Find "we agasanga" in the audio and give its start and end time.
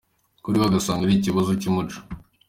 0.61-1.01